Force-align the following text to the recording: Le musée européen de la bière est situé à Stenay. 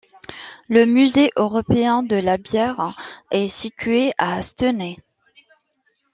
Le 0.67 0.87
musée 0.87 1.29
européen 1.35 2.01
de 2.01 2.15
la 2.15 2.37
bière 2.37 2.97
est 3.29 3.47
situé 3.49 4.13
à 4.17 4.41
Stenay. 4.41 4.97